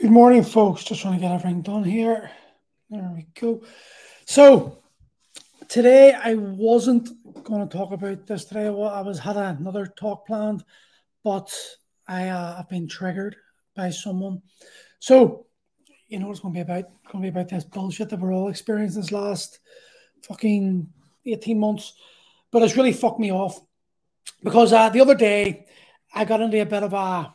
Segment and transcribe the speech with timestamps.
[0.00, 0.84] Good morning, folks.
[0.84, 2.30] Just trying to get everything done here.
[2.88, 3.64] There we go.
[4.26, 4.78] So
[5.66, 7.08] today I wasn't
[7.42, 8.70] going to talk about this today.
[8.70, 10.62] Well, I was had another talk planned,
[11.24, 11.52] but
[12.06, 13.34] I uh, have been triggered
[13.74, 14.42] by someone.
[15.00, 15.46] So
[16.06, 16.84] you know it's going to be about?
[17.02, 19.58] It's going to be about this bullshit that we're all experiencing this last
[20.22, 20.86] fucking
[21.26, 21.94] eighteen months.
[22.52, 23.60] But it's really fucked me off
[24.44, 25.66] because uh, the other day
[26.14, 27.34] I got into a bit of a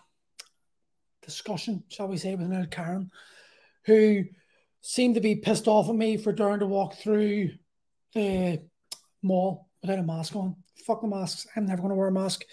[1.24, 3.12] discussion, shall we say, with old Karen
[3.86, 4.24] who
[4.82, 7.50] seemed to be pissed off at me for daring to walk through
[8.14, 8.62] the
[9.22, 10.56] mall without a mask on.
[10.86, 11.48] Fuck the masks.
[11.56, 12.44] I'm never going to wear a mask.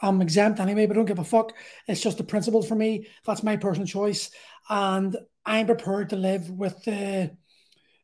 [0.00, 1.52] I'm exempt anyway, but I don't give a fuck.
[1.86, 3.08] It's just the principle for me.
[3.24, 4.30] That's my personal choice.
[4.68, 7.36] And I'm prepared to live with the,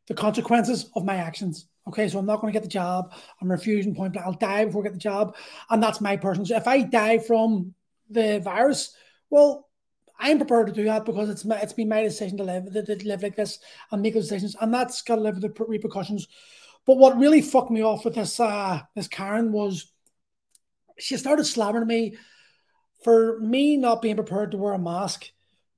[0.07, 1.67] the consequences of my actions.
[1.87, 3.13] Okay, so I'm not going to get the job.
[3.39, 4.25] I'm refusing point blank.
[4.25, 5.35] I'll die before I get the job.
[5.69, 6.51] And that's my personal.
[6.57, 7.75] If I die from
[8.09, 8.93] the virus,
[9.29, 9.64] well,
[10.19, 12.95] I'm prepared to do that because it's my, it's been my decision to live to,
[12.95, 13.59] to live like this
[13.91, 16.27] and make those decisions, and that's got to live with the repercussions.
[16.85, 19.91] But what really fucked me off with this uh, this Karen was
[20.97, 22.15] she started slamming me
[23.03, 25.29] for me not being prepared to wear a mask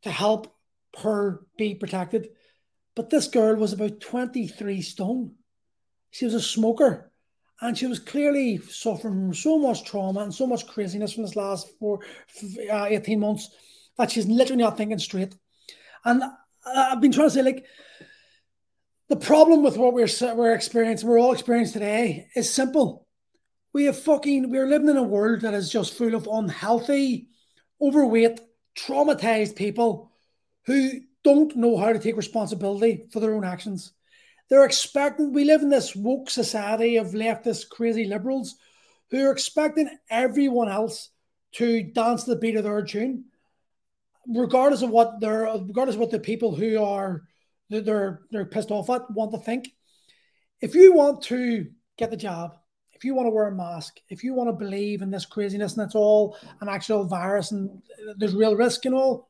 [0.03, 0.55] to help
[1.01, 2.29] her be protected.
[2.95, 5.33] But this girl was about 23 stone.
[6.11, 7.11] She was a smoker
[7.61, 11.35] and she was clearly suffering from so much trauma and so much craziness from this
[11.35, 11.99] last four,
[12.71, 13.49] uh, 18 months
[13.97, 15.35] that she's literally not thinking straight.
[16.05, 16.29] And uh,
[16.65, 17.65] I've been trying to say, like,
[19.09, 23.07] the problem with what we're we're experiencing, we're all experiencing today, is simple.
[23.73, 27.29] We have fucking we're living in a world that is just full of unhealthy,
[27.81, 28.41] overweight,
[28.77, 30.11] traumatized people
[30.65, 33.93] who don't know how to take responsibility for their own actions.
[34.49, 38.55] They're expecting we live in this woke society of leftist crazy liberals
[39.09, 41.09] who are expecting everyone else
[41.53, 43.25] to dance to the beat of their tune
[44.27, 47.23] regardless of what they're, regardless of what the people who are
[47.69, 49.69] they're they're pissed off at want to think.
[50.61, 52.57] If you want to get the job,
[52.93, 55.73] if you want to wear a mask, if you want to believe in this craziness
[55.77, 57.81] and it's all an actual virus and
[58.17, 59.29] there's real risk and all,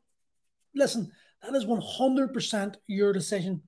[0.74, 1.12] listen,
[1.42, 3.62] that is 100% your decision.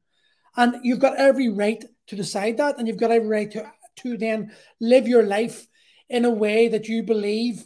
[0.55, 2.77] And you've got every right to decide that.
[2.77, 5.67] And you've got every right to, to then live your life
[6.09, 7.65] in a way that you believe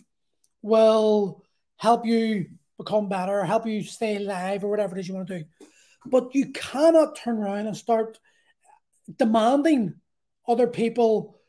[0.61, 1.43] will
[1.77, 2.47] help you
[2.83, 5.45] become better, or help you stay alive, or whatever it is you want to do.
[6.05, 8.19] But you cannot turn around and start
[9.17, 9.95] demanding
[10.47, 11.39] other people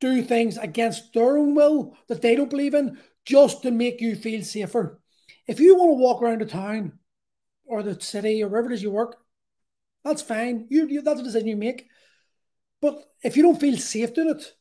[0.00, 4.16] do things against their own will that they don't believe in just to make you
[4.16, 5.00] feel safer.
[5.46, 6.98] If you want to walk around the town
[7.64, 9.16] or the city or wherever it is you work,
[10.04, 10.66] that's fine.
[10.70, 11.86] You, you that's a decision you make.
[12.80, 14.52] But if you don't feel safe doing it,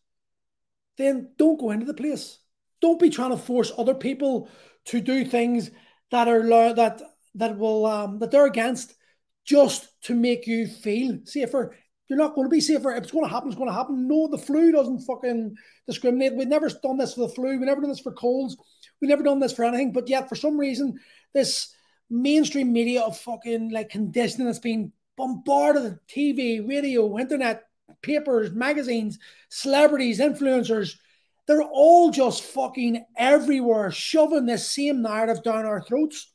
[0.97, 2.37] then don't go into the place.
[2.79, 4.49] Don't be trying to force other people
[4.85, 5.71] to do things
[6.11, 7.01] that are that
[7.35, 8.93] that will um, that they're against
[9.45, 11.75] just to make you feel safer.
[12.07, 12.91] You're not going to be safer.
[12.91, 14.07] If it's going to happen, it's going to happen.
[14.07, 15.55] No, the flu doesn't fucking
[15.87, 16.35] discriminate.
[16.35, 17.51] We've never done this for the flu.
[17.51, 18.57] We've never done this for colds.
[18.99, 19.93] We've never done this for anything.
[19.93, 20.99] But yet, for some reason,
[21.33, 21.73] this
[22.09, 27.63] mainstream media of fucking like conditioning that's been bombarded TV, radio, internet,
[28.01, 29.17] papers, magazines,
[29.49, 30.97] celebrities, influencers,
[31.47, 36.31] they're all just fucking everywhere, shoving this same narrative down our throats.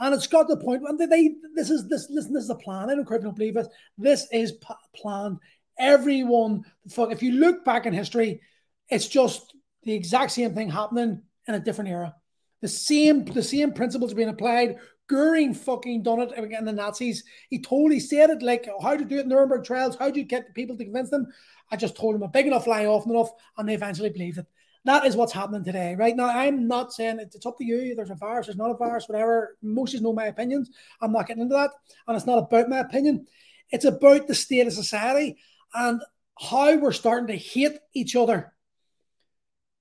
[0.00, 0.82] And it's got the point.
[0.86, 2.88] and they, this is this listen, this is a plan.
[2.88, 3.66] I don't quite believe it.
[3.96, 5.38] This is p- planned.
[5.78, 7.10] Everyone, fuck.
[7.10, 8.40] If you look back in history,
[8.88, 12.14] it's just the exact same thing happening in a different era.
[12.60, 14.76] The same, the same principles being applied.
[15.08, 16.64] Goering fucking done it again.
[16.64, 17.24] The Nazis.
[17.48, 19.96] He totally said it like how to do it Nuremberg trials.
[19.96, 21.26] How do you get people to convince them?
[21.70, 24.46] I just told them a big enough lie often enough, and they eventually believed it.
[24.84, 26.28] That is what's happening today, right now.
[26.28, 27.94] I'm not saying it's up to you.
[27.94, 29.56] There's a virus, there's not a virus, whatever.
[29.60, 30.70] Most you know my opinions.
[31.00, 31.70] I'm not getting into that,
[32.06, 33.26] and it's not about my opinion.
[33.70, 35.36] It's about the state of society
[35.74, 36.00] and
[36.38, 38.52] how we're starting to hate each other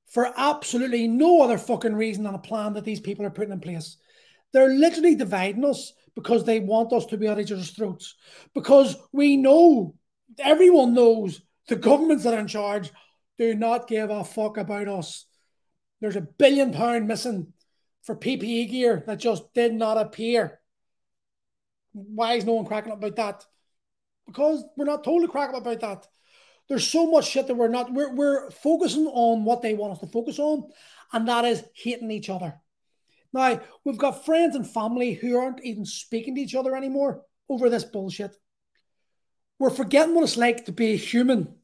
[0.07, 3.59] for absolutely no other fucking reason than a plan that these people are putting in
[3.59, 3.97] place.
[4.53, 8.15] They're literally dividing us because they want us to be at each other's throats.
[8.53, 9.95] Because we know,
[10.39, 12.91] everyone knows the governments that are in charge
[13.37, 15.25] do not give a fuck about us.
[16.01, 17.53] There's a billion pound missing
[18.03, 20.59] for PPE gear that just did not appear.
[21.93, 23.45] Why is no one cracking up about that?
[24.25, 26.07] Because we're not told to crack up about that.
[26.67, 29.99] There's so much shit that we're not, we're, we're focusing on what they want us
[29.99, 30.69] to focus on,
[31.13, 32.59] and that is hating each other.
[33.33, 37.69] Now, we've got friends and family who aren't even speaking to each other anymore over
[37.69, 38.35] this bullshit.
[39.59, 41.55] We're forgetting what it's like to be a human.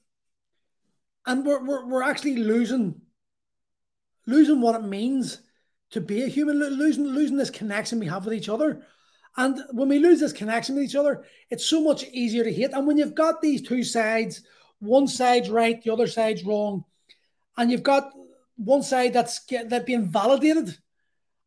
[1.26, 3.02] And we're, we're, we're actually losing
[4.26, 5.40] losing what it means
[5.92, 8.84] to be a human, losing losing this connection we have with each other.
[9.36, 12.72] And when we lose this connection with each other, it's so much easier to hate.
[12.74, 14.42] And when you've got these two sides,
[14.80, 16.84] one side's right, the other side's wrong,
[17.58, 18.12] and you've got
[18.56, 20.78] one side that's that being validated,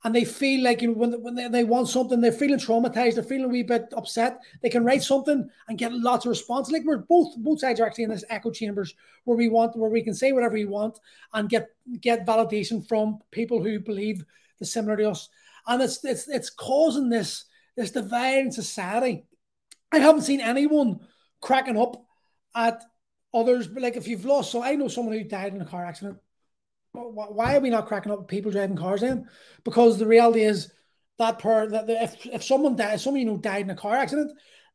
[0.06, 3.14] and they feel like you know, when, when they, they want something, they're feeling traumatized,
[3.14, 4.38] they're feeling a wee bit upset.
[4.62, 6.70] They can write something and get lots of response.
[6.70, 8.94] Like we're both both sides are actually in this echo chambers
[9.25, 11.00] where we want where we can say whatever we want
[11.35, 11.70] and get
[12.00, 14.25] get validation from people who believe
[14.61, 15.29] the similar to us.
[15.67, 19.25] And it's it's it's causing this this divide in society.
[19.91, 21.00] I haven't seen anyone
[21.41, 22.06] cracking up
[22.55, 22.81] at
[23.35, 25.85] others, but like if you've lost, so I know someone who died in a car
[25.85, 26.19] accident.
[26.97, 29.29] Why are we not cracking up with people driving cars then?
[29.65, 30.73] Because the reality is
[31.19, 34.33] that per that if if someone died, someone you know died in a car accident,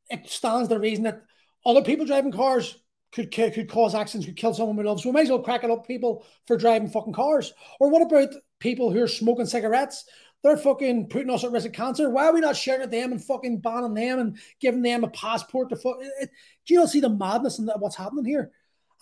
[0.09, 1.23] it stands the reason that
[1.65, 2.77] other people driving cars
[3.11, 5.01] could could cause accidents, could kill someone we love.
[5.01, 7.53] So we might as well crack it up people for driving fucking cars.
[7.79, 10.05] Or what about people who are smoking cigarettes?
[10.43, 12.09] They're fucking putting us at risk of cancer.
[12.09, 15.09] Why are we not sharing at them and fucking banning them and giving them a
[15.09, 15.99] passport to fuck?
[15.99, 18.51] Do you not see the madness and what's happening here?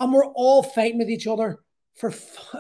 [0.02, 1.60] And we're all fighting with each other
[1.96, 2.14] for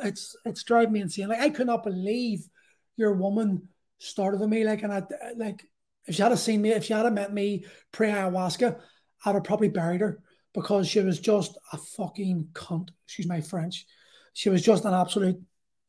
[0.03, 1.29] it's it's driving me insane.
[1.29, 2.47] Like I could not believe
[2.95, 4.63] your woman started with me.
[4.65, 5.03] Like and I
[5.35, 5.65] like
[6.05, 8.79] if she had seen me, if she had met me pre ayahuasca,
[9.25, 10.21] I'd have probably buried her
[10.53, 12.89] because she was just a fucking cunt.
[13.05, 13.85] She's my French.
[14.33, 15.41] She was just an absolute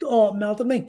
[0.05, 0.89] oh melted me.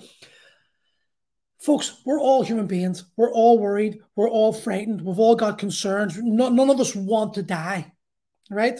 [1.59, 3.06] Folks, we're all human beings.
[3.15, 4.00] We're all worried.
[4.15, 5.01] We're all frightened.
[5.01, 6.18] We've all got concerns.
[6.18, 7.94] none of us want to die,
[8.50, 8.80] right?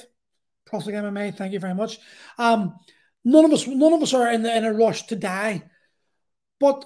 [0.68, 2.00] Prosec MMA, thank you very much.
[2.40, 2.76] Um,
[3.24, 5.64] none of us, none of us are in, the, in a rush to die,
[6.60, 6.86] but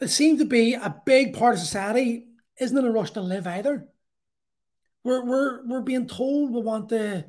[0.00, 2.26] it seems to be a big part of society
[2.60, 3.88] isn't in a rush to live either.
[5.04, 7.26] We're we're we're being told we want the,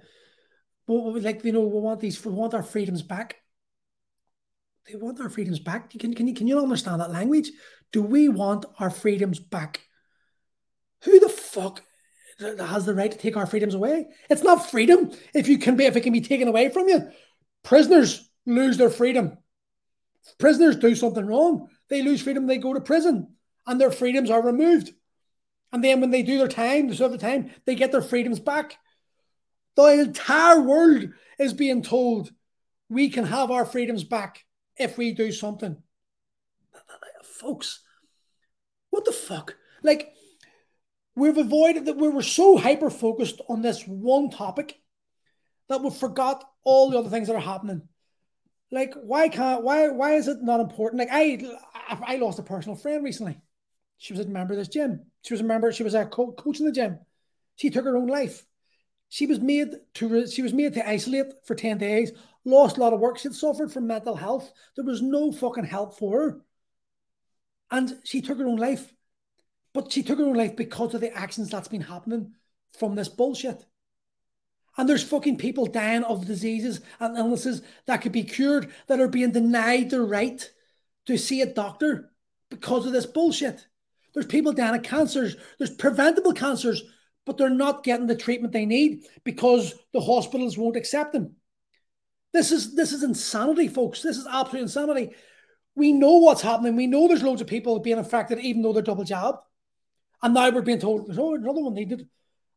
[0.87, 3.37] like you know, we want these, we want our freedoms back
[4.87, 5.89] they want our freedoms back.
[5.89, 7.51] Can, can, you, can you understand that language?
[7.91, 9.81] Do we want our freedoms back?
[11.03, 11.83] Who the fuck
[12.39, 14.07] has the right to take our freedoms away?
[14.29, 17.09] It's not freedom if you can be if it can be taken away from you.
[17.63, 19.37] Prisoners lose their freedom.
[20.37, 21.69] Prisoners do something wrong.
[21.89, 24.91] They lose freedom, they go to prison, and their freedoms are removed.
[25.71, 28.77] And then when they do their time, they serve time, they get their freedoms back.
[29.75, 31.09] The entire world
[31.39, 32.31] is being told
[32.89, 34.45] we can have our freedoms back
[34.75, 35.77] if we do something.
[37.23, 37.81] Folks,
[38.89, 39.55] what the fuck?
[39.83, 40.13] Like,
[41.15, 44.79] we've avoided that we were so hyper focused on this one topic
[45.69, 47.81] that we forgot all the other things that are happening.
[48.71, 50.99] Like, why can't why why is it not important?
[50.99, 51.39] Like, I
[52.05, 53.39] I lost a personal friend recently.
[53.97, 55.05] She was a member of this gym.
[55.23, 55.71] She was a member.
[55.71, 56.99] She was a co- coach in the gym.
[57.55, 58.45] She took her own life.
[59.09, 62.11] She was made to she was made to isolate for ten days
[62.47, 63.17] lost a lot of work.
[63.17, 64.51] She'd suffered from mental health.
[64.75, 66.41] There was no fucking help for her.
[67.69, 68.93] And she took her own life.
[69.73, 72.33] But she took her own life because of the actions that's been happening
[72.79, 73.63] from this bullshit.
[74.77, 79.07] And there's fucking people dying of diseases and illnesses that could be cured that are
[79.07, 80.49] being denied the right
[81.07, 82.11] to see a doctor
[82.49, 83.65] because of this bullshit.
[84.13, 86.83] There's people dying of cancers, there's preventable cancers,
[87.25, 91.35] but they're not getting the treatment they need because the hospitals won't accept them.
[92.33, 94.01] This is this is insanity, folks.
[94.01, 95.15] This is absolute insanity.
[95.75, 96.75] We know what's happening.
[96.75, 99.37] We know there's loads of people being infected, even though they're double jabbed.
[100.21, 102.07] And now we're being told there's oh, another one needed,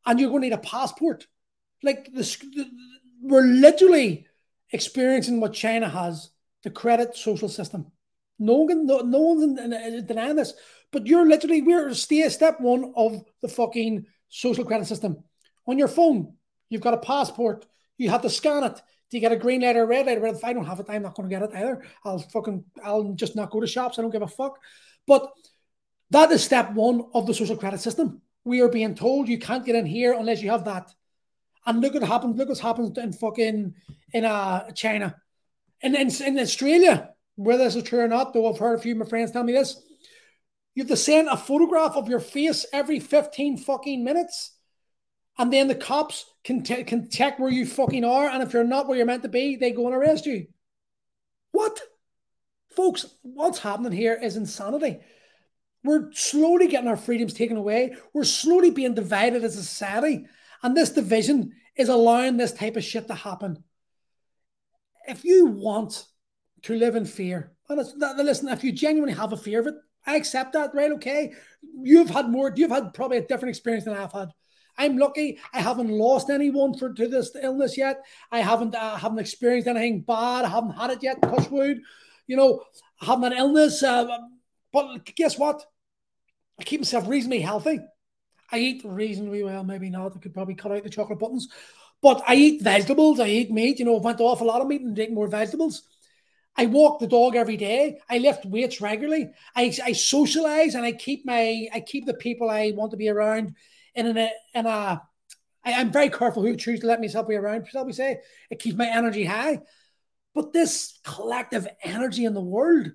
[0.07, 1.27] and you're going to need a passport.
[1.83, 2.37] Like this,
[3.23, 4.27] we're literally
[4.71, 6.31] experiencing what China has
[6.63, 7.91] the credit social system.
[8.39, 10.55] No one, no, no one's denying this,
[10.93, 15.23] but you're literally we're step one of the fucking social credit system.
[15.67, 16.35] On your phone,
[16.69, 17.67] you've got a passport.
[17.99, 18.81] You have to scan it.
[19.11, 20.19] Do you get a green light or a red light?
[20.19, 21.83] If I don't have it, I'm not going to get it either.
[22.05, 23.99] I'll fucking, I'll just not go to shops.
[23.99, 24.59] I don't give a fuck.
[25.07, 25.31] But
[26.11, 28.23] that is step one of the social credit system.
[28.45, 30.93] We are being told you can't get in here unless you have that.
[31.67, 32.37] And look what happens.
[32.37, 33.75] Look what's happened in fucking
[34.13, 35.17] in uh China,
[35.83, 38.33] and in, in, Australia, whether this is true or not.
[38.33, 39.81] Though I've heard a few of my friends tell me this,
[40.75, 44.53] you have to send a photograph of your face every fifteen fucking minutes
[45.41, 48.63] and then the cops can t- can check where you fucking are, and if you're
[48.63, 50.47] not where you're meant to be, they go and arrest you.
[51.53, 51.81] What,
[52.77, 53.07] folks?
[53.23, 54.99] What's happening here is insanity.
[55.83, 57.97] We're slowly getting our freedoms taken away.
[58.13, 60.27] We're slowly being divided as a society,
[60.63, 63.63] and this division is allowing this type of shit to happen.
[65.07, 66.05] If you want
[66.63, 67.79] to live in fear, and
[68.19, 69.75] listen, if you genuinely have a fear of it,
[70.07, 70.93] I accept that, right?
[70.93, 71.33] Okay,
[71.83, 74.31] you've had more, you've had probably a different experience than I've had.
[74.79, 75.39] I'm lucky.
[75.53, 78.03] I haven't lost anyone for to this illness yet.
[78.31, 80.45] I haven't uh, haven't experienced anything bad.
[80.45, 81.21] I haven't had it yet.
[81.21, 81.81] Touch wood.
[82.27, 82.63] You know,
[83.03, 83.83] I haven't an illness.
[83.83, 84.07] Uh,
[84.73, 85.63] but guess what?
[86.59, 87.81] I keep myself reasonably healthy.
[88.53, 90.17] I eat reasonably well, maybe not.
[90.17, 91.49] I could probably cut out the chocolate buttons.
[92.03, 94.69] But I eat vegetables, I eat meat, you know, I've went off a lot of
[94.69, 95.83] meat and eat more vegetables.
[96.57, 98.01] I walk the dog every day.
[98.09, 99.31] I lift weights regularly.
[99.55, 103.09] I, I socialize and I keep my I keep the people I want to be
[103.09, 103.55] around
[103.95, 105.03] in a in a
[105.65, 108.21] I, am very careful who choose to let myself be around, shall we say.
[108.51, 109.61] It keeps my energy high.
[110.35, 112.93] But this collective energy in the world,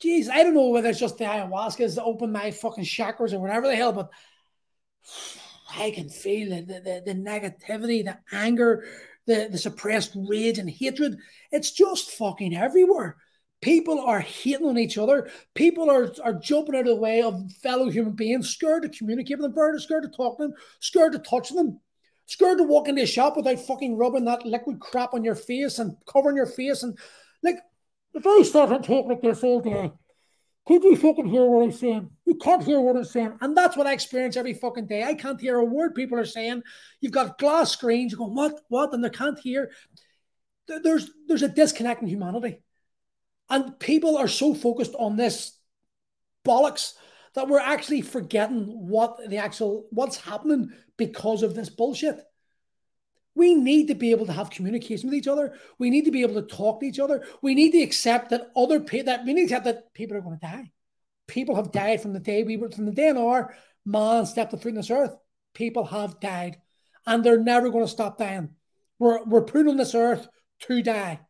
[0.00, 3.40] geez, I don't know whether it's just the ayahuasca that open my fucking chakras or
[3.40, 4.10] whatever the hell, but
[5.76, 8.84] I can feel the, the, the negativity, the anger,
[9.26, 11.18] the, the suppressed rage and hatred.
[11.50, 13.16] It's just fucking everywhere.
[13.60, 15.30] People are hating on each other.
[15.54, 19.38] People are, are jumping out of the way of fellow human beings, scared to communicate
[19.38, 21.80] with them, scared to talk to them, scared to touch them,
[22.26, 25.78] scared to walk into a shop without fucking rubbing that liquid crap on your face
[25.78, 26.82] and covering your face.
[26.82, 26.96] And
[27.42, 27.56] like,
[28.14, 29.90] if I start to talk like this all day,
[30.66, 32.10] could you fucking hear what I'm saying?
[32.24, 33.38] You can't hear what I'm saying.
[33.40, 35.04] And that's what I experience every fucking day.
[35.04, 36.62] I can't hear a word people are saying.
[37.00, 38.92] You've got glass screens, you go, what, what?
[38.92, 39.70] And they can't hear.
[40.66, 42.62] There's there's a disconnect in humanity.
[43.48, 45.56] And people are so focused on this
[46.44, 46.94] bollocks
[47.34, 52.20] that we're actually forgetting what the actual what's happening because of this bullshit.
[53.36, 55.54] We need to be able to have communication with each other.
[55.78, 57.24] We need to be able to talk to each other.
[57.42, 60.22] We need to accept that other people that we need to accept that people are
[60.22, 60.72] going to die.
[61.28, 64.56] People have died from the day we were from the day our man stepped the
[64.56, 65.14] foot in this earth.
[65.54, 66.56] People have died,
[67.06, 68.54] and they're never going to stop dying.
[68.98, 70.28] We're we're put on this earth
[70.60, 71.20] to die,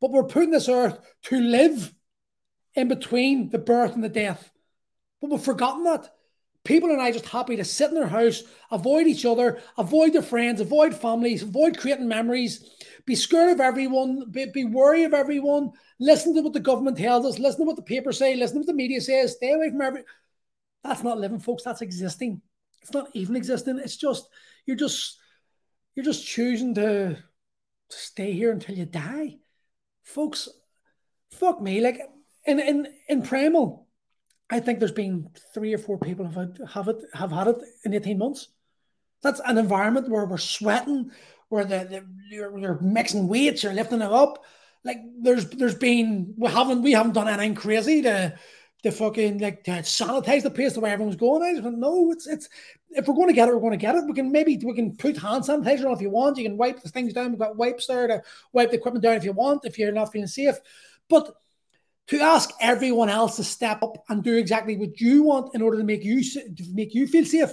[0.00, 1.92] but we're put on this earth to live
[2.74, 4.50] in between the birth and the death.
[5.20, 6.08] But we've forgotten that.
[6.64, 10.22] People are now just happy to sit in their house, avoid each other, avoid their
[10.22, 12.70] friends, avoid families, avoid creating memories,
[13.04, 17.26] be scared of everyone, be, be wary of everyone, listen to what the government tells
[17.26, 19.70] us, listen to what the papers say, listen to what the media says, stay away
[19.70, 20.04] from every.
[20.84, 21.64] That's not living, folks.
[21.64, 22.42] That's existing.
[22.82, 23.78] It's not even existing.
[23.78, 24.28] It's just
[24.66, 25.18] you're just
[25.94, 29.38] you're just choosing to, to stay here until you die,
[30.02, 30.48] folks.
[31.32, 32.00] Fuck me, like
[32.44, 33.81] in in in primal
[34.50, 37.94] I think there's been three or four people have have it have had it in
[37.94, 38.48] 18 months.
[39.22, 41.10] That's an environment where we're sweating,
[41.48, 44.44] where the, the you're, you're, mixing weights, you're lifting it up.
[44.84, 48.36] Like there's there's been we haven't we haven't done anything crazy to
[48.82, 51.42] to fucking like to sanitize the place the way everyone's going.
[51.42, 52.48] I just no, it's it's
[52.90, 54.04] if we're going to get it, we're going to get it.
[54.06, 56.36] We can maybe we can put hand sanitizer on if you want.
[56.36, 57.30] You can wipe the things down.
[57.30, 58.22] We've got wipes there to
[58.52, 60.56] wipe the equipment down if you want, if you're not feeling safe.
[61.08, 61.32] But
[62.08, 65.78] to ask everyone else to step up and do exactly what you want in order
[65.78, 67.50] to make you to make you feel safe.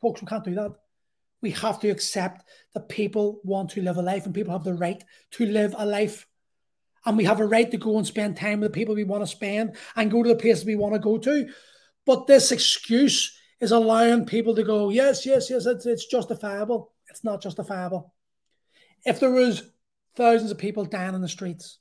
[0.00, 0.74] Folks, we can't do that.
[1.40, 2.44] We have to accept
[2.74, 5.84] that people want to live a life and people have the right to live a
[5.84, 6.26] life.
[7.04, 9.24] And we have a right to go and spend time with the people we want
[9.24, 11.48] to spend and go to the places we want to go to.
[12.06, 16.92] But this excuse is allowing people to go, yes, yes, yes, it's, it's justifiable.
[17.08, 18.14] It's not justifiable.
[19.04, 19.64] If there was
[20.14, 21.78] thousands of people dying in the streets,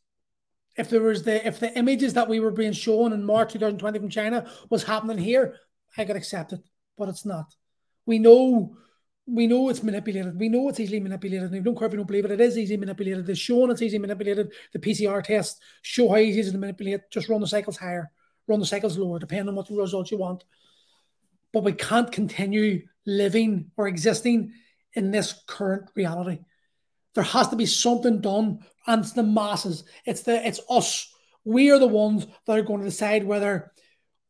[0.78, 4.00] if there was the if the images that we were being shown in March 2020
[4.00, 5.56] from China was happening here,
[5.98, 6.62] I could accept it,
[6.98, 7.54] but it's not.
[8.06, 8.76] We know
[9.28, 10.40] we know it's manipulated.
[10.40, 11.52] We know it's easily manipulated.
[11.52, 13.30] And we don't care if you don't believe it, it is easily manipulated.
[13.30, 14.52] It's shown it's easily manipulated.
[14.74, 17.02] The PCR tests show how easy it is to manipulate.
[17.12, 18.12] Just run the cycles higher,
[18.48, 20.44] run the cycles lower, depending on what results you want.
[21.54, 24.54] But we can't continue living or existing
[24.94, 26.40] in this current reality.
[27.14, 29.84] There has to be something done, and it's the masses.
[30.06, 31.14] It's the it's us.
[31.44, 33.72] We are the ones that are going to decide whether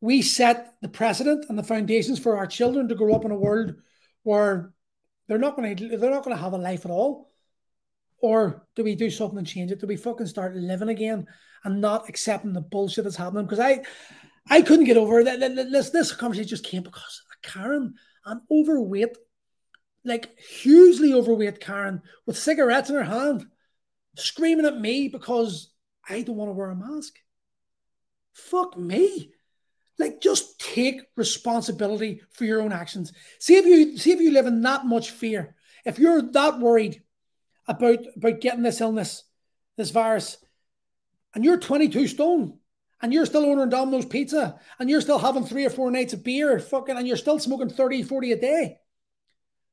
[0.00, 3.36] we set the precedent and the foundations for our children to grow up in a
[3.36, 3.74] world
[4.24, 4.72] where
[5.28, 7.30] they're not going to they're not going to have a life at all,
[8.20, 9.80] or do we do something and change it?
[9.80, 11.26] Do we fucking start living again
[11.64, 13.44] and not accepting the bullshit that's happening?
[13.44, 13.82] Because I
[14.50, 15.38] I couldn't get over that.
[15.38, 19.16] This this conversation just came because Karen, I'm overweight
[20.04, 23.46] like hugely overweight Karen with cigarettes in her hand,
[24.16, 25.70] screaming at me because
[26.08, 27.14] I don't want to wear a mask.
[28.32, 29.32] Fuck me.
[29.98, 33.12] Like just take responsibility for your own actions.
[33.38, 35.54] See if you see if you live in that much fear.
[35.84, 37.02] If you're that worried
[37.68, 39.22] about about getting this illness,
[39.76, 40.38] this virus,
[41.34, 42.58] and you're 22 stone,
[43.00, 46.24] and you're still ordering Domino's pizza, and you're still having three or four nights of
[46.24, 48.78] beer, fucking, and you're still smoking 30, 40 a day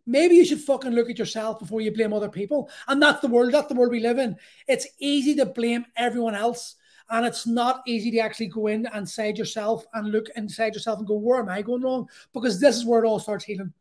[0.10, 2.72] Maybe you should fucking look at yourself before you blame other people.
[2.88, 4.38] And that's the world, that's the world we live in.
[4.68, 6.78] It's easy to blame everyone else.
[7.12, 10.98] And it's not easy to actually go in and side yourself and look inside yourself
[10.98, 12.10] and go, where am I going wrong?
[12.34, 13.72] Because this is where it all starts healing.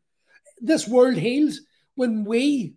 [0.61, 1.63] This world heals
[1.95, 2.75] when we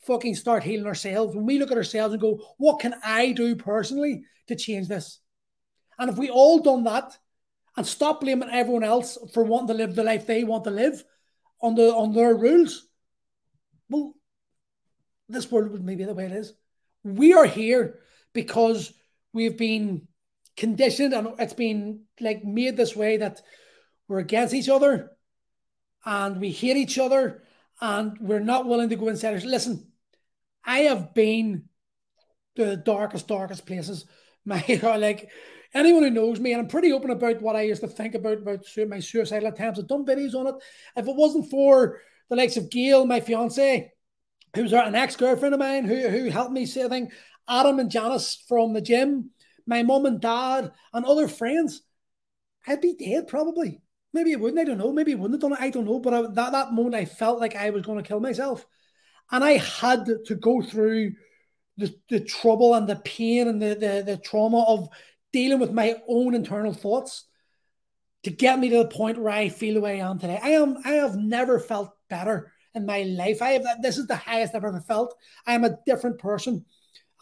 [0.00, 3.54] fucking start healing ourselves, when we look at ourselves and go, what can I do
[3.54, 5.20] personally to change this?
[5.98, 7.18] And if we all done that,
[7.76, 11.04] and stop blaming everyone else for wanting to live the life they want to live
[11.60, 12.86] on the on their rules,
[13.88, 14.14] well,
[15.28, 16.52] this world would maybe the way it is.
[17.02, 17.98] We are here
[18.32, 18.92] because
[19.32, 20.08] we've been
[20.56, 23.42] conditioned and it's been like made this way that
[24.08, 25.10] we're against each other
[26.04, 27.42] and we hate each other
[27.80, 29.42] and we're not willing to go inside.
[29.42, 29.86] Listen,
[30.64, 31.64] I have been
[32.56, 34.04] the darkest, darkest places.
[34.46, 35.30] My like
[35.72, 38.38] anyone who knows me, and I'm pretty open about what I used to think about
[38.38, 39.80] about my suicidal attempts.
[39.80, 40.54] I've done videos on it.
[40.96, 43.92] If it wasn't for the likes of Gail, my fiance,
[44.54, 47.10] who's an ex-girlfriend of mine, who who helped me say thing,
[47.48, 49.30] Adam and Janice from the gym,
[49.66, 51.82] my mom and dad, and other friends,
[52.66, 53.80] I'd be dead probably.
[54.12, 54.60] Maybe it wouldn't.
[54.60, 54.92] I don't know.
[54.92, 55.64] Maybe it wouldn't have done it.
[55.64, 55.98] I don't know.
[55.98, 58.64] But I, that that moment, I felt like I was going to kill myself,
[59.30, 61.12] and I had to go through
[61.76, 64.88] the, the trouble and the pain and the, the the trauma of
[65.32, 67.24] dealing with my own internal thoughts
[68.22, 70.38] to get me to the point where I feel the way I am today.
[70.40, 70.78] I am.
[70.84, 73.42] I have never felt better in my life.
[73.42, 73.64] I have.
[73.82, 75.16] This is the highest I've ever felt.
[75.46, 76.64] I am a different person.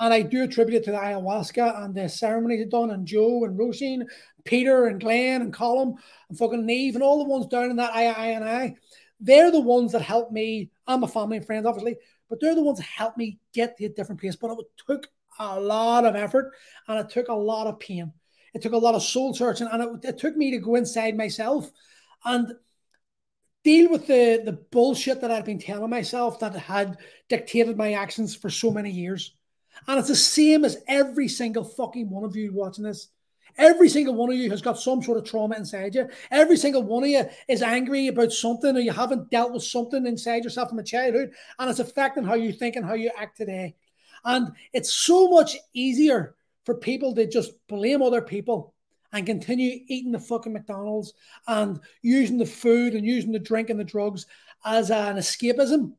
[0.01, 3.59] And I do attribute it to the ayahuasca and the ceremonies done, and Joe and
[3.59, 4.07] Rosine,
[4.45, 5.95] Peter and Glenn and Colin
[6.29, 8.75] and fucking Neve and all the ones down in that I, I and I.
[9.21, 10.71] They're the ones that helped me.
[10.87, 11.97] I'm a family and friends, obviously,
[12.29, 14.35] but they're the ones that helped me get to a different place.
[14.35, 15.07] But it took
[15.39, 16.53] a lot of effort
[16.89, 18.13] and it took a lot of pain.
[18.55, 21.17] It took a lot of soul searching and it, it took me to go inside
[21.17, 21.71] myself
[22.25, 22.53] and
[23.65, 28.35] deal with the, the bullshit that I'd been telling myself that had dictated my actions
[28.35, 29.35] for so many years.
[29.87, 33.09] And it's the same as every single fucking one of you watching this.
[33.59, 36.09] Every single one of you has got some sort of trauma inside you.
[36.31, 40.07] Every single one of you is angry about something or you haven't dealt with something
[40.07, 43.37] inside yourself from a childhood and it's affecting how you think and how you act
[43.37, 43.75] today.
[44.25, 48.72] And it's so much easier for people to just blame other people
[49.13, 51.13] and continue eating the fucking McDonald's
[51.47, 54.27] and using the food and using the drink and the drugs
[54.65, 55.93] as an escapism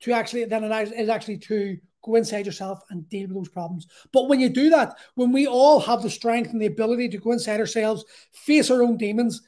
[0.00, 3.86] to actually then it is actually to go inside yourself and deal with those problems.
[4.12, 7.18] But when you do that, when we all have the strength and the ability to
[7.18, 9.42] go inside ourselves, face our own demons,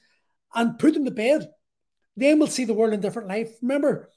[0.54, 1.48] and put them to bed,
[2.16, 3.50] then we'll see the world in different life.
[3.62, 4.10] Remember,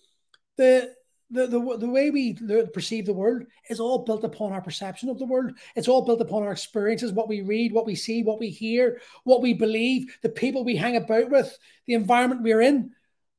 [0.57, 0.93] the
[1.33, 2.37] the, the, the way we
[2.73, 5.53] perceive the world is all built upon our perception of the world.
[5.75, 9.01] It's all built upon our experiences, what we read, what we see, what we hear,
[9.23, 12.91] what we believe, the people we hang about with, the environment we're in.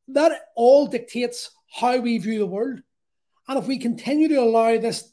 [0.08, 2.80] That all dictates how we view the world.
[3.46, 5.10] And if we continue to allow this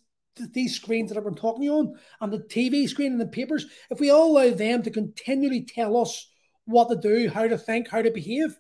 [0.54, 4.00] these screens that I've been talking on, and the TV screen and the papers, if
[4.00, 6.32] we all allow them to continually tell us
[6.66, 8.58] what to do, how to think, how to behave,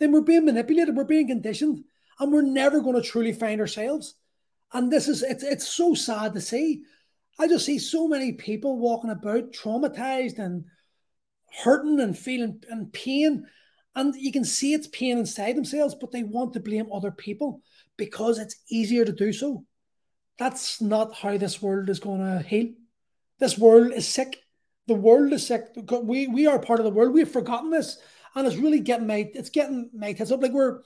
[0.00, 1.84] then we're being manipulated, we're being conditioned,
[2.20, 4.14] and we're never going to truly find ourselves.
[4.72, 6.82] And this is it's it's so sad to see.
[7.38, 10.66] I just see so many people walking about traumatized and
[11.64, 13.46] hurting and feeling and pain.
[13.96, 17.62] And you can see it's pain inside themselves, but they want to blame other people
[17.96, 19.64] because it's easier to do so.
[20.38, 22.68] That's not how this world is going to heal.
[23.40, 24.36] This world is sick.
[24.86, 25.64] The world is sick.
[26.02, 27.12] We we are part of the world.
[27.12, 27.98] We've forgotten this,
[28.34, 30.42] and it's really getting my it's getting my tits up.
[30.42, 30.80] Like we're,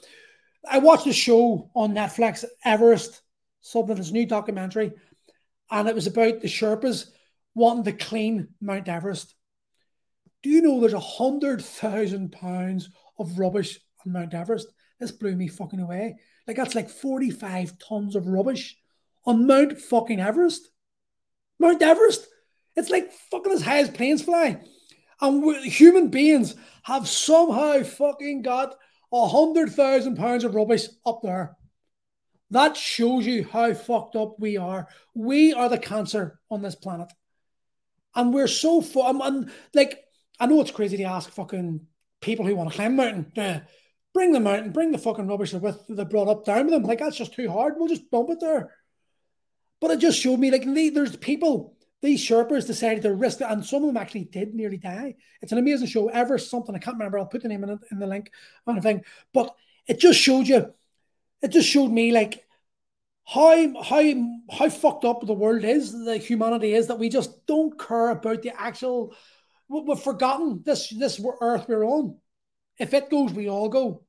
[0.70, 3.20] I watched a show on Netflix, Everest,
[3.60, 4.92] something this new documentary,
[5.70, 7.06] and it was about the Sherpas
[7.54, 9.34] wanting to clean Mount Everest.
[10.42, 14.68] Do you know there's a hundred thousand pounds of rubbish on Mount Everest?
[15.00, 16.16] This blew me fucking away.
[16.46, 18.76] Like that's like 45 tons of rubbish
[19.24, 20.68] on Mount fucking Everest.
[21.58, 22.26] Mount Everest.
[22.76, 24.60] It's like fucking as high as planes fly.
[25.20, 28.74] And human beings have somehow fucking got
[29.14, 31.56] a hundred thousand pounds of rubbish up there.
[32.50, 34.88] That shows you how fucked up we are.
[35.14, 37.12] We are the cancer on this planet.
[38.14, 39.20] And we're so fun.
[39.22, 40.04] And like,
[40.38, 41.86] I know it's crazy to ask fucking
[42.20, 43.66] people who want to climb mountain to
[44.12, 46.82] bring the out and bring the fucking rubbish with they brought up down with them.
[46.82, 47.74] Like that's just too hard.
[47.76, 48.72] We'll just dump it there.
[49.80, 51.73] But it just showed me like there's people,
[52.04, 55.14] these Sherpas decided to risk it, and some of them actually did nearly die.
[55.40, 56.08] It's an amazing show.
[56.08, 57.18] Ever something I can't remember.
[57.18, 58.30] I'll put the name in, in the link
[58.66, 59.04] on the thing.
[59.32, 59.54] But
[59.86, 60.72] it just showed you.
[61.40, 62.44] It just showed me like
[63.24, 64.02] how how
[64.50, 68.42] how fucked up the world is, the humanity is that we just don't care about
[68.42, 69.14] the actual.
[69.68, 72.18] We've forgotten this this earth we're on.
[72.78, 74.03] If it goes, we all go.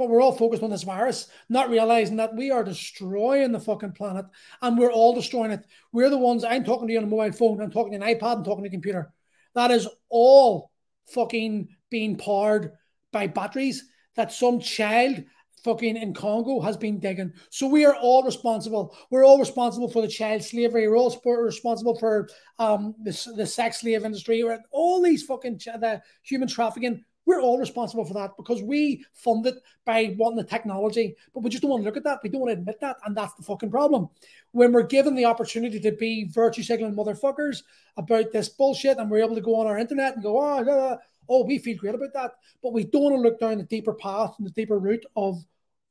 [0.00, 3.92] But we're all focused on this virus, not realizing that we are destroying the fucking
[3.92, 4.24] planet
[4.62, 5.66] and we're all destroying it.
[5.92, 8.14] We're the ones, I'm talking to you on a mobile phone, I'm talking to an
[8.14, 9.12] iPad, I'm talking to a computer.
[9.54, 10.70] That is all
[11.10, 12.72] fucking being powered
[13.12, 13.84] by batteries
[14.16, 15.22] that some child
[15.64, 17.34] fucking in Congo has been digging.
[17.50, 18.96] So we are all responsible.
[19.10, 20.88] We're all responsible for the child slavery.
[20.88, 22.26] We're all responsible for
[22.58, 24.42] um the, the sex slave industry.
[24.42, 27.04] We're all these fucking the human trafficking.
[27.30, 31.50] We're all responsible for that because we fund it by wanting the technology, but we
[31.50, 32.18] just don't want to look at that.
[32.24, 34.08] We don't want to admit that, and that's the fucking problem.
[34.50, 37.62] When we're given the opportunity to be virtue signaling motherfuckers
[37.96, 40.74] about this bullshit, and we're able to go on our internet and go, oh, blah,
[40.74, 40.96] blah,
[41.28, 42.32] oh, we feel great about that,
[42.64, 45.40] but we don't want to look down the deeper path and the deeper route of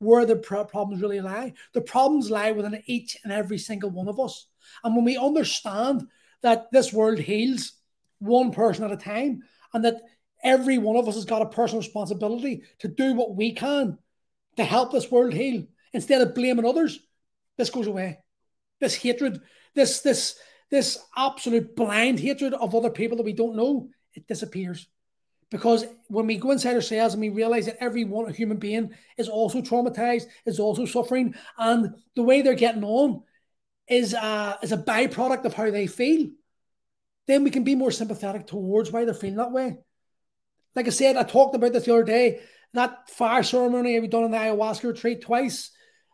[0.00, 1.54] where the problems really lie.
[1.72, 4.48] The problems lie within each and every single one of us.
[4.84, 6.06] And when we understand
[6.42, 7.72] that this world heals
[8.18, 10.02] one person at a time, and that
[10.42, 13.98] every one of us has got a personal responsibility to do what we can
[14.56, 17.00] to help this world heal instead of blaming others,
[17.56, 18.18] this goes away.
[18.80, 19.40] This hatred,
[19.74, 20.36] this this
[20.70, 24.88] this absolute blind hatred of other people that we don't know, it disappears.
[25.50, 29.28] Because when we go inside ourselves and we realize that every one human being is
[29.28, 33.24] also traumatized, is also suffering, and the way they're getting on
[33.88, 36.28] is a, is a byproduct of how they feel,
[37.26, 39.76] then we can be more sympathetic towards why they're feeling that way.
[40.74, 42.40] Like I said, I talked about this the other day.
[42.72, 45.70] That fire ceremony we done in the ayahuasca retreat twice,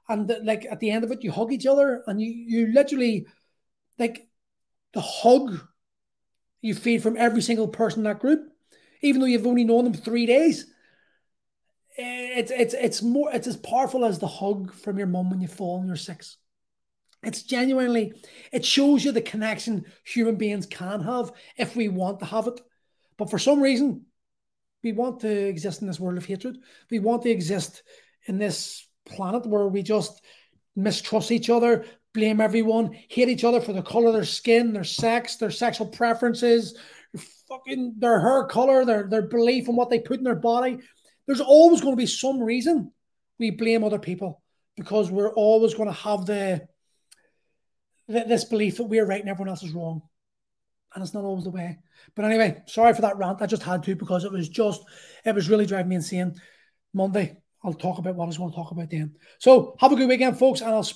[0.09, 2.73] and the, like at the end of it, you hug each other, and you you
[2.73, 3.27] literally
[3.99, 4.29] like
[4.95, 5.61] the hug
[6.63, 8.51] you feel from every single person in that group
[9.03, 10.67] even though you've only known them three days.
[11.99, 15.41] Eh, it's it's it's more it's as powerful as the hug from your mum when
[15.41, 16.37] you fall and you're six.
[17.23, 18.13] It's genuinely
[18.53, 22.61] it shows you the connection human beings can have if we want to have it.
[23.17, 24.06] But for some reason,
[24.87, 26.59] we want to exist in this world of hatred.
[26.93, 27.83] We want to exist
[28.27, 30.23] in this planet where we just
[30.77, 34.85] mistrust each other, blame everyone, hate each other for the color of their skin, their
[34.85, 36.79] sex, their sexual preferences,
[37.49, 40.79] fucking their hair color, their their belief in what they put in their body.
[41.27, 42.93] There's always going to be some reason
[43.41, 44.41] we blame other people
[44.77, 46.65] because we're always going to have the,
[48.07, 50.03] the this belief that we're right and everyone else is wrong,
[50.97, 51.79] and it's not always the way.
[52.15, 53.43] But anyway, sorry for that rant.
[53.43, 54.83] I just had to because it was just
[55.25, 56.35] it was really driving me insane.
[56.95, 59.15] Monday, I'll talk about what I was going to talk about then.
[59.39, 60.95] So have a good weekend, folks, and I'll speak.